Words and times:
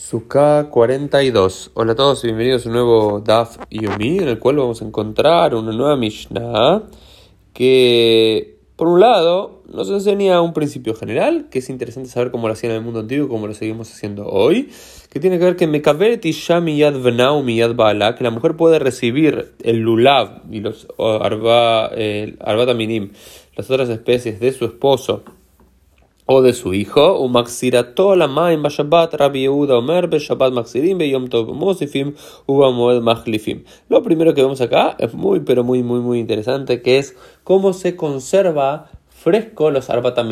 Sukkah 0.00 0.70
42. 0.70 1.72
Hola 1.74 1.92
a 1.92 1.94
todos 1.94 2.24
y 2.24 2.28
bienvenidos 2.28 2.64
a 2.64 2.70
un 2.70 2.74
nuevo 2.74 3.20
Daf 3.20 3.58
Yomi 3.68 4.16
en 4.18 4.28
el 4.28 4.38
cual 4.38 4.56
vamos 4.56 4.80
a 4.80 4.86
encontrar 4.86 5.54
una 5.54 5.72
nueva 5.72 5.94
Mishnah 5.98 6.84
que, 7.52 8.56
por 8.76 8.88
un 8.88 9.00
lado, 9.00 9.62
nos 9.68 9.90
enseña 9.90 10.40
un 10.40 10.54
principio 10.54 10.94
general 10.94 11.48
que 11.50 11.58
es 11.58 11.68
interesante 11.68 12.08
saber 12.08 12.30
cómo 12.30 12.48
lo 12.48 12.54
hacían 12.54 12.72
en 12.72 12.78
el 12.78 12.84
mundo 12.84 13.00
antiguo 13.00 13.26
y 13.26 13.28
cómo 13.28 13.46
lo 13.46 13.52
seguimos 13.52 13.92
haciendo 13.92 14.26
hoy, 14.26 14.70
que 15.10 15.20
tiene 15.20 15.38
que 15.38 15.44
ver 15.44 15.56
que 15.56 15.66
Mekaveret 15.66 16.24
Isha 16.24 16.62
Miyad 16.62 16.98
Venau 16.98 17.42
Miyad 17.42 17.74
Baala, 17.74 18.16
que 18.16 18.24
la 18.24 18.30
mujer 18.30 18.56
puede 18.56 18.78
recibir 18.78 19.52
el 19.62 19.80
lulav 19.80 20.44
y 20.50 20.60
los 20.60 20.88
arba, 20.98 21.90
arbata 22.40 22.72
las 22.72 23.70
otras 23.70 23.90
especies 23.90 24.40
de 24.40 24.50
su 24.52 24.64
esposo 24.64 25.24
o 26.32 26.42
de 26.42 26.52
su 26.52 26.74
hijo, 26.74 27.26
maxirató 27.28 28.14
la 28.14 28.28
maim 28.28 28.62
Shabbat, 28.62 29.14
Rabbi 29.14 29.40
Yehuda 29.40 29.78
Omer, 29.78 30.08
Shabbat 30.08 30.52
maxirim, 30.52 31.00
Yom 31.00 31.26
Tov 31.26 31.52
Mosifim, 31.52 32.14
Uba 32.46 32.70
Moed 32.70 33.00
Machlifim. 33.00 33.64
Lo 33.88 34.04
primero 34.04 34.32
que 34.32 34.40
vemos 34.40 34.60
acá 34.60 34.94
es 35.00 35.12
muy, 35.12 35.40
pero 35.40 35.64
muy, 35.64 35.82
muy, 35.82 35.98
muy 35.98 36.20
interesante, 36.20 36.82
que 36.82 36.98
es 36.98 37.16
cómo 37.42 37.72
se 37.72 37.96
conserva 37.96 38.88
fresco 39.08 39.72
los 39.72 39.90
arbata 39.90 40.24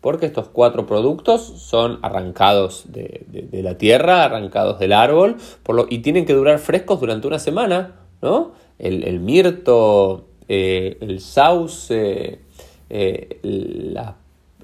porque 0.00 0.26
estos 0.26 0.46
cuatro 0.46 0.86
productos 0.86 1.42
son 1.42 1.98
arrancados 2.02 2.84
de, 2.92 3.26
de, 3.26 3.62
la 3.64 3.76
tierra, 3.76 4.22
arrancados 4.22 4.78
del 4.78 4.92
árbol, 4.92 5.38
por 5.64 5.74
lo, 5.74 5.86
y 5.90 5.98
tienen 5.98 6.24
que 6.24 6.34
durar 6.34 6.60
frescos 6.60 7.00
durante 7.00 7.26
una 7.26 7.40
semana, 7.40 7.96
¿no? 8.22 8.52
El, 8.78 9.02
el 9.02 9.18
mirto, 9.18 10.28
eh, 10.46 10.98
el 11.00 11.18
sauce, 11.18 12.38
eh, 12.90 13.40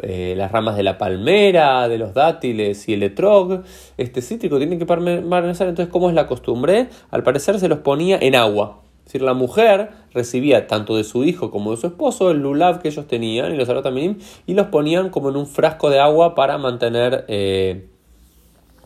eh, 0.02 0.34
las 0.37 0.52
ramas 0.52 0.77
de 0.77 0.83
la 0.83 0.98
palmera, 0.98 1.88
de 1.88 1.98
los 1.98 2.15
dátiles 2.15 2.88
y 2.88 2.95
el 2.95 3.02
etrog, 3.02 3.62
este 3.97 4.23
cítrico 4.23 4.59
tiene 4.59 4.79
que 4.79 4.87
permanecer. 4.87 5.69
Entonces, 5.69 5.93
¿cómo 5.93 6.09
es 6.09 6.15
la 6.15 6.27
costumbre? 6.27 6.88
Al 7.11 7.23
parecer 7.23 7.59
se 7.59 7.69
los 7.69 7.79
ponía 7.80 8.19
en 8.21 8.35
agua. 8.35 8.80
Es 9.01 9.13
decir, 9.13 9.23
la 9.23 9.35
mujer 9.35 9.91
recibía 10.13 10.66
tanto 10.66 10.96
de 10.96 11.04
su 11.04 11.24
hijo 11.24 11.51
como 11.51 11.71
de 11.71 11.79
su 11.79 11.87
esposo 11.87 12.30
el 12.30 12.38
lulav 12.38 12.82
que 12.82 12.88
ellos 12.88 13.07
tenían 13.07 13.54
y 13.54 13.57
los 13.57 13.69
arotaminim 13.69 14.19
y 14.46 14.52
los 14.52 14.66
ponían 14.66 15.09
como 15.09 15.30
en 15.30 15.37
un 15.37 15.46
frasco 15.46 15.88
de 15.88 15.99
agua 15.99 16.35
para 16.35 16.59
mantener 16.59 17.24
eh, 17.29 17.87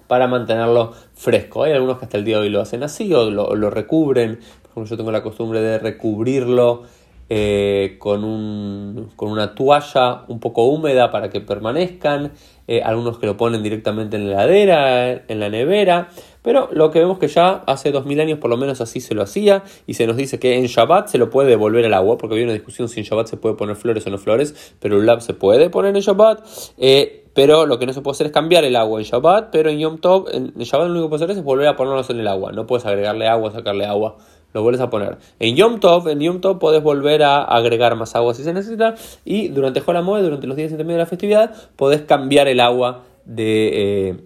para 0.07 0.29
mantenerlo 0.29 0.93
fresco. 1.15 1.65
Hay 1.65 1.73
algunos 1.73 1.99
que 1.99 2.05
hasta 2.05 2.19
el 2.19 2.25
día 2.25 2.37
de 2.37 2.43
hoy 2.43 2.51
lo 2.51 2.61
hacen 2.61 2.83
así 2.83 3.13
o 3.15 3.31
lo, 3.31 3.57
lo 3.57 3.71
recubren. 3.71 4.37
Por 4.37 4.71
ejemplo, 4.71 4.91
yo 4.91 4.97
tengo 4.97 5.11
la 5.11 5.23
costumbre 5.23 5.61
de 5.61 5.79
recubrirlo 5.79 6.83
eh, 7.29 7.97
con, 7.99 8.25
un, 8.25 9.11
con, 9.17 9.31
una 9.31 9.55
toalla 9.55 10.25
un 10.29 10.41
poco 10.41 10.67
húmeda 10.67 11.11
para 11.11 11.31
que 11.31 11.41
permanezcan, 11.41 12.33
eh, 12.69 12.83
algunos 12.83 13.19
que 13.19 13.27
lo 13.27 13.37
ponen 13.37 13.63
directamente 13.63 14.17
en 14.17 14.31
la 14.31 14.45
heladera, 14.45 15.25
en 15.29 15.41
la 15.41 15.49
nevera, 15.49 16.09
pero 16.43 16.69
lo 16.73 16.91
que 16.91 16.99
vemos 16.99 17.19
que 17.19 17.29
ya 17.29 17.63
hace 17.67 17.93
2000 17.93 18.21
años 18.21 18.39
por 18.39 18.51
lo 18.51 18.57
menos 18.57 18.81
así 18.81 19.01
se 19.01 19.15
lo 19.15 19.23
hacía 19.23 19.63
y 19.87 19.95
se 19.95 20.07
nos 20.07 20.17
dice 20.17 20.39
que 20.39 20.59
en 20.59 20.67
Shabbat 20.67 21.09
se 21.09 21.19
lo 21.19 21.31
puede 21.31 21.49
devolver 21.49 21.85
al 21.87 21.95
agua, 21.95 22.19
porque 22.19 22.35
había 22.35 22.45
una 22.45 22.53
discusión 22.53 22.89
si 22.89 23.01
en 23.01 23.07
Shabbat 23.07 23.29
se 23.29 23.37
puede 23.37 23.55
poner 23.55 23.77
flores 23.77 24.07
o 24.07 24.11
no 24.11 24.19
flores, 24.19 24.75
pero 24.81 24.99
el 24.99 25.07
lab 25.07 25.23
se 25.23 25.35
puede 25.35 25.71
poner 25.71 25.95
en 25.97 26.03
Shabbat. 26.03 26.45
Eh, 26.79 27.21
pero 27.35 27.65
lo 27.65 27.79
que 27.79 27.87
no 27.87 27.95
se 27.95 28.03
puede 28.03 28.13
hacer 28.13 28.27
es 28.27 28.33
cambiar 28.33 28.65
el 28.65 28.77
agua 28.77 29.01
en 29.01 29.07
Shabbat, 29.07 29.49
pero 29.51 29.71
en 29.71 29.79
Yom 29.79 29.99
Tov, 29.99 30.29
en 30.31 30.53
Shabbat 30.55 30.89
lo 30.89 30.93
único 30.93 31.07
que 31.07 31.11
puedes 31.11 31.23
hacer 31.23 31.37
es 31.37 31.43
volver 31.43 31.67
a 31.67 31.77
ponerlos 31.77 32.11
en 32.11 32.21
el 32.21 32.29
agua. 32.29 32.53
No 32.53 32.67
puedes 32.67 32.85
agregarle 32.85 33.27
agua, 33.27 33.51
sacarle 33.53 33.87
agua 33.87 34.19
lo 34.53 34.63
vuelves 34.63 34.81
a 34.81 34.91
poner. 34.91 35.19
En 35.39 35.57
Yom 35.57 35.81
Tov, 35.81 36.09
en 36.09 36.21
Yom 36.21 36.41
Tov 36.41 36.59
podés 36.59 36.83
volver 36.83 37.23
a 37.23 37.43
agregar 37.43 37.97
más 37.97 38.15
agua 38.15 38.35
si 38.35 38.45
se 38.45 38.53
necesita 38.53 38.95
y 39.25 39.49
durante 39.49 39.81
Jolamode, 39.81 40.23
durante 40.23 40.47
los 40.47 40.57
días 40.57 40.71
entre 40.71 40.85
medio 40.85 40.99
de 40.99 41.05
la 41.05 41.07
festividad, 41.07 41.55
podés 41.77 42.03
cambiar 42.03 42.49
el 42.49 42.61
agua 42.61 43.05
de, 43.25 44.09
eh, 44.09 44.17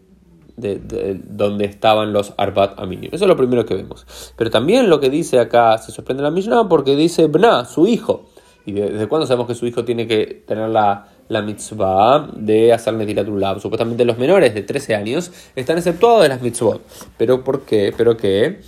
de, 0.56 1.20
donde 1.24 1.64
estaban 1.64 2.12
los 2.12 2.34
Arbat 2.36 2.78
Aminim. 2.78 3.10
Eso 3.12 3.24
es 3.24 3.28
lo 3.28 3.36
primero 3.36 3.66
que 3.66 3.74
vemos. 3.74 4.06
Pero 4.36 4.50
también 4.50 4.88
lo 4.88 5.00
que 5.00 5.10
dice 5.10 5.38
acá 5.38 5.78
se 5.78 5.92
sorprende 5.92 6.22
la 6.22 6.30
Mishnah 6.30 6.68
porque 6.68 6.96
dice 6.96 7.26
Bna, 7.26 7.64
su 7.64 7.86
hijo. 7.86 8.26
¿Y 8.64 8.72
desde 8.72 9.06
cuándo 9.06 9.26
sabemos 9.26 9.46
que 9.46 9.54
su 9.54 9.66
hijo 9.66 9.84
tiene 9.84 10.08
que 10.08 10.42
tener 10.44 10.68
la, 10.70 11.06
la 11.28 11.42
mitzvah 11.42 12.30
de 12.34 12.72
hacer 12.72 12.94
Netilat 12.94 13.60
Supuestamente 13.60 14.04
los 14.04 14.18
menores 14.18 14.54
de 14.54 14.62
13 14.62 14.94
años 14.94 15.30
están 15.54 15.78
exceptuados 15.78 16.22
de 16.22 16.28
las 16.28 16.42
mitzvot. 16.42 16.82
¿Pero 17.16 17.42
por 17.44 17.62
qué? 17.62 17.92
¿Pero 17.96 18.16
qué? 18.16 18.60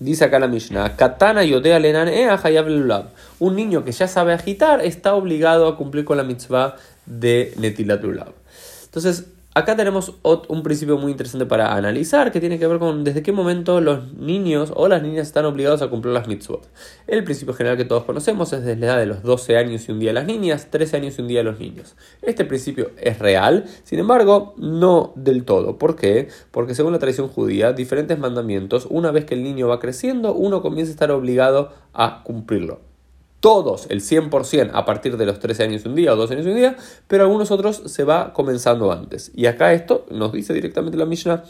Dice 0.00 0.24
acá 0.24 0.38
la 0.38 0.48
Mishnah, 0.48 0.96
Katana 0.96 1.44
yodea 1.44 1.78
lenan 1.78 2.08
Un 3.38 3.56
niño 3.56 3.84
que 3.84 3.92
ya 3.92 4.08
sabe 4.08 4.32
agitar 4.32 4.84
está 4.84 5.14
obligado 5.14 5.68
a 5.68 5.76
cumplir 5.76 6.04
con 6.04 6.16
la 6.16 6.24
mitzvah 6.24 6.76
de 7.06 7.54
netilatulab. 7.58 8.32
Entonces, 8.84 9.24
Acá 9.56 9.76
tenemos 9.76 10.14
un 10.24 10.64
principio 10.64 10.98
muy 10.98 11.12
interesante 11.12 11.46
para 11.46 11.76
analizar 11.76 12.32
que 12.32 12.40
tiene 12.40 12.58
que 12.58 12.66
ver 12.66 12.80
con 12.80 13.04
desde 13.04 13.22
qué 13.22 13.30
momento 13.30 13.80
los 13.80 14.12
niños 14.14 14.72
o 14.74 14.88
las 14.88 15.00
niñas 15.00 15.28
están 15.28 15.44
obligados 15.44 15.80
a 15.80 15.86
cumplir 15.86 16.12
las 16.12 16.26
mitzvot. 16.26 16.68
El 17.06 17.22
principio 17.22 17.54
general 17.54 17.76
que 17.76 17.84
todos 17.84 18.02
conocemos 18.02 18.52
es 18.52 18.64
desde 18.64 18.80
la 18.80 18.86
edad 18.86 18.98
de 18.98 19.06
los 19.06 19.22
12 19.22 19.56
años 19.56 19.88
y 19.88 19.92
un 19.92 20.00
día 20.00 20.12
las 20.12 20.26
niñas, 20.26 20.72
13 20.72 20.96
años 20.96 21.16
y 21.16 21.22
un 21.22 21.28
día 21.28 21.44
los 21.44 21.60
niños. 21.60 21.94
Este 22.20 22.44
principio 22.44 22.90
es 23.00 23.20
real, 23.20 23.66
sin 23.84 24.00
embargo, 24.00 24.54
no 24.56 25.12
del 25.14 25.44
todo. 25.44 25.78
¿Por 25.78 25.94
qué? 25.94 26.26
Porque 26.50 26.74
según 26.74 26.92
la 26.92 26.98
tradición 26.98 27.28
judía, 27.28 27.72
diferentes 27.72 28.18
mandamientos, 28.18 28.88
una 28.90 29.12
vez 29.12 29.24
que 29.24 29.34
el 29.34 29.44
niño 29.44 29.68
va 29.68 29.78
creciendo, 29.78 30.34
uno 30.34 30.62
comienza 30.62 30.90
a 30.90 30.94
estar 30.94 31.12
obligado 31.12 31.72
a 31.92 32.24
cumplirlo 32.24 32.93
todos 33.44 33.84
el 33.90 34.00
100% 34.00 34.70
a 34.72 34.86
partir 34.86 35.18
de 35.18 35.26
los 35.26 35.38
13 35.38 35.64
años 35.64 35.84
un 35.84 35.94
día 35.94 36.14
o 36.14 36.16
12 36.16 36.32
años 36.32 36.46
un 36.46 36.54
día, 36.54 36.76
pero 37.06 37.24
algunos 37.24 37.50
otros 37.50 37.82
se 37.84 38.02
va 38.02 38.32
comenzando 38.32 38.90
antes. 38.90 39.32
Y 39.34 39.44
acá 39.44 39.74
esto 39.74 40.06
nos 40.10 40.32
dice 40.32 40.54
directamente 40.54 40.96
la 40.96 41.04
Mishnah, 41.04 41.44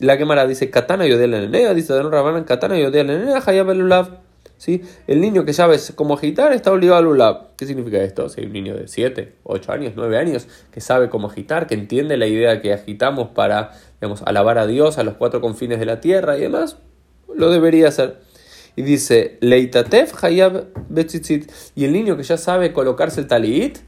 la 0.00 0.16
Gemara 0.16 0.48
dice 0.48 0.68
Katana 0.68 1.06
yodel 1.06 1.34
enenea, 1.34 1.74
dice 1.74 1.94
Danor 1.94 2.10
Rabanan 2.10 2.42
Katana 2.42 2.76
yodel 2.76 3.10
enenea, 3.10 3.40
hayab 3.46 3.70
lulav. 3.72 4.18
¿Sí? 4.56 4.82
El 5.06 5.20
niño 5.20 5.44
que 5.44 5.52
sabe 5.52 5.78
cómo 5.94 6.14
agitar 6.14 6.52
está 6.52 6.72
obligado 6.72 6.98
a 6.98 7.02
lulav. 7.02 7.50
¿Qué 7.56 7.66
significa 7.66 7.98
esto? 7.98 8.28
Si 8.28 8.40
hay 8.40 8.48
un 8.48 8.54
niño 8.54 8.74
de 8.74 8.88
7, 8.88 9.34
8 9.44 9.72
años, 9.72 9.92
9 9.94 10.18
años 10.18 10.48
que 10.72 10.80
sabe 10.80 11.08
cómo 11.08 11.28
agitar, 11.28 11.68
que 11.68 11.74
entiende 11.74 12.16
la 12.16 12.26
idea 12.26 12.60
que 12.60 12.72
agitamos 12.72 13.28
para 13.28 13.70
digamos, 14.00 14.22
alabar 14.22 14.58
a 14.58 14.66
Dios 14.66 14.98
a 14.98 15.04
los 15.04 15.14
cuatro 15.14 15.40
confines 15.40 15.78
de 15.78 15.86
la 15.86 16.00
tierra 16.00 16.36
y 16.36 16.40
demás, 16.40 16.78
lo 17.32 17.48
debería 17.48 17.86
hacer 17.86 18.26
y 18.78 18.82
dice, 18.82 19.38
Leitatef 19.40 20.22
Hayab 20.22 20.66
Betzitzit, 20.88 21.50
y 21.74 21.84
el 21.84 21.92
niño 21.92 22.16
que 22.16 22.22
ya 22.22 22.36
sabe 22.36 22.72
colocarse 22.72 23.18
el 23.18 23.26
talit, 23.26 23.78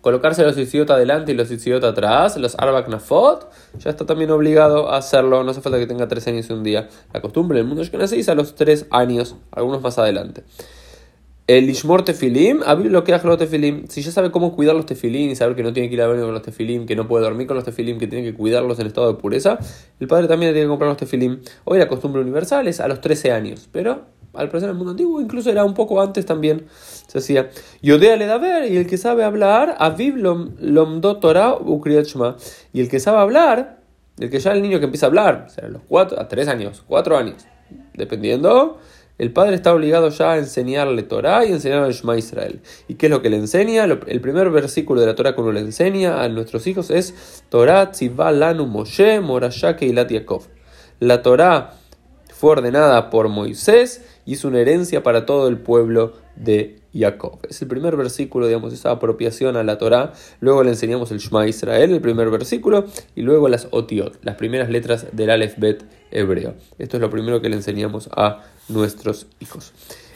colocarse 0.00 0.42
los 0.42 0.54
tzitzit 0.54 0.88
adelante 0.88 1.32
y 1.32 1.34
los 1.34 1.48
tzitzit 1.48 1.84
atrás, 1.84 2.38
los 2.38 2.54
arbak 2.58 2.88
nafot, 2.88 3.50
ya 3.78 3.90
está 3.90 4.06
también 4.06 4.30
obligado 4.30 4.88
a 4.90 4.96
hacerlo, 4.96 5.44
no 5.44 5.50
hace 5.50 5.60
falta 5.60 5.78
que 5.78 5.86
tenga 5.86 6.08
tres 6.08 6.26
años 6.28 6.48
y 6.48 6.54
un 6.54 6.62
día. 6.62 6.88
La 7.12 7.20
costumbre 7.20 7.58
del 7.58 7.66
mundo 7.66 7.82
es 7.82 7.90
que 7.90 7.98
nace 7.98 8.18
a 8.30 8.34
los 8.34 8.54
tres 8.54 8.86
años, 8.90 9.36
algunos 9.50 9.82
más 9.82 9.98
adelante. 9.98 10.44
El 11.46 11.68
Ishmor 11.68 12.06
Tefilim, 12.06 12.62
abrir 12.64 12.90
lo 12.90 13.04
que 13.04 13.12
hace 13.12 13.26
los 13.26 13.36
Tefilim. 13.36 13.86
Si 13.88 14.00
ya 14.00 14.10
sabe 14.10 14.30
cómo 14.30 14.56
cuidar 14.56 14.74
los 14.74 14.86
Tefilim 14.86 15.28
y 15.28 15.36
saber 15.36 15.54
que 15.54 15.62
no 15.62 15.74
tiene 15.74 15.90
que 15.90 15.94
ir 15.94 16.00
a 16.00 16.06
ver 16.06 16.18
con 16.18 16.32
los 16.32 16.40
Tefilim, 16.40 16.86
que 16.86 16.96
no 16.96 17.06
puede 17.06 17.22
dormir 17.22 17.46
con 17.46 17.54
los 17.54 17.64
Tefilim, 17.64 17.98
que 17.98 18.06
tiene 18.06 18.24
que 18.24 18.34
cuidarlos 18.34 18.78
en 18.78 18.86
estado 18.86 19.12
de 19.12 19.20
pureza, 19.20 19.58
el 20.00 20.06
padre 20.06 20.26
también 20.26 20.54
tiene 20.54 20.64
que 20.64 20.70
comprar 20.70 20.88
los 20.88 20.96
Tefilim. 20.96 21.40
Hoy 21.64 21.78
la 21.78 21.86
costumbre 21.86 22.22
universal 22.22 22.66
es 22.66 22.80
a 22.80 22.88
los 22.88 23.02
13 23.02 23.32
años, 23.32 23.68
pero 23.70 24.06
al 24.32 24.48
parecer 24.48 24.70
en 24.70 24.70
el 24.70 24.76
mundo 24.76 24.92
antiguo 24.92 25.20
incluso 25.20 25.50
era 25.50 25.66
un 25.66 25.74
poco 25.74 26.00
antes 26.00 26.24
también. 26.24 26.64
Se 27.08 27.18
hacía 27.18 27.50
Yodea 27.82 28.16
le 28.16 28.24
da 28.24 28.38
ver 28.38 28.72
y 28.72 28.78
el 28.78 28.86
que 28.86 28.96
sabe 28.96 29.22
hablar, 29.22 29.76
Aviv 29.78 30.16
Lomdo 30.16 31.18
Torah 31.18 31.56
Ukriachma. 31.56 32.38
Y 32.72 32.80
el 32.80 32.88
que 32.88 33.00
sabe 33.00 33.18
hablar, 33.18 33.80
el 34.18 34.30
que 34.30 34.40
ya 34.40 34.52
el 34.52 34.62
niño 34.62 34.78
que 34.78 34.86
empieza 34.86 35.04
a 35.04 35.08
hablar, 35.10 35.44
o 35.46 35.50
sea, 35.50 35.66
a 35.66 35.68
los 35.68 35.82
4, 35.88 36.18
a 36.18 36.26
3 36.26 36.48
años, 36.48 36.82
4 36.86 37.18
años, 37.18 37.46
dependiendo 37.92 38.78
el 39.16 39.32
padre 39.32 39.54
está 39.54 39.72
obligado 39.72 40.08
ya 40.08 40.32
a 40.32 40.38
enseñarle 40.38 41.02
Torah 41.04 41.44
y 41.44 41.52
enseñarle 41.52 41.92
Shema 41.92 42.16
Israel. 42.16 42.60
¿Y 42.88 42.94
qué 42.94 43.06
es 43.06 43.10
lo 43.10 43.22
que 43.22 43.30
le 43.30 43.36
enseña? 43.36 43.84
El 43.84 44.20
primer 44.20 44.50
versículo 44.50 45.00
de 45.00 45.06
la 45.06 45.14
Torah 45.14 45.34
que 45.34 45.40
uno 45.40 45.52
le 45.52 45.60
enseña 45.60 46.22
a 46.22 46.28
nuestros 46.28 46.66
hijos 46.66 46.90
es 46.90 47.44
Torah 47.48 47.92
Tzivah 47.92 48.32
Lanu 48.32 48.66
Moshe 48.66 49.20
Morashake 49.20 49.86
Ilat 49.86 50.10
Yaakov. 50.10 50.42
La 50.98 51.22
Torah 51.22 51.74
fue 52.34 52.50
ordenada 52.50 53.10
por 53.10 53.28
Moisés 53.28 54.04
y 54.26 54.34
es 54.34 54.44
una 54.44 54.58
herencia 54.60 55.02
para 55.02 55.26
todo 55.26 55.46
el 55.46 55.58
pueblo 55.58 56.14
de 56.34 56.80
Jacob. 56.92 57.38
Es 57.48 57.60
el 57.62 57.68
primer 57.68 57.96
versículo, 57.96 58.46
digamos, 58.46 58.72
esa 58.72 58.90
apropiación 58.90 59.56
a 59.56 59.62
la 59.62 59.78
Torah. 59.78 60.12
Luego 60.40 60.62
le 60.62 60.70
enseñamos 60.70 61.10
el 61.12 61.18
Shema 61.18 61.46
Israel, 61.46 61.92
el 61.92 62.00
primer 62.00 62.30
versículo, 62.30 62.86
y 63.14 63.22
luego 63.22 63.48
las 63.48 63.68
Otiot, 63.70 64.18
las 64.22 64.36
primeras 64.36 64.70
letras 64.70 65.06
del 65.12 65.30
Aleph 65.30 65.58
Bet 65.58 65.84
hebreo. 66.10 66.54
Esto 66.78 66.96
es 66.96 67.00
lo 67.00 67.10
primero 67.10 67.40
que 67.40 67.48
le 67.48 67.56
enseñamos 67.56 68.08
a 68.12 68.42
nuestros 68.68 69.26
hijos. 69.40 69.72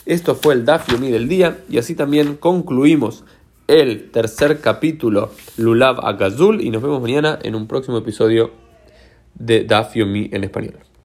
Esto 0.06 0.34
fue 0.34 0.54
el 0.54 0.64
Daf 0.64 0.88
Yomi 0.90 1.10
del 1.10 1.28
día 1.28 1.58
y 1.68 1.78
así 1.78 1.94
también 1.94 2.36
concluimos 2.36 3.24
el 3.66 4.10
tercer 4.10 4.60
capítulo 4.60 5.30
Lulav 5.58 6.04
Agazul 6.04 6.62
y 6.62 6.70
nos 6.70 6.82
vemos 6.82 7.02
mañana 7.02 7.38
en 7.42 7.54
un 7.54 7.66
próximo 7.66 7.98
episodio 7.98 8.50
de 9.34 9.64
Daf 9.64 9.94
Yomi 9.94 10.30
en 10.32 10.44
español. 10.44 10.87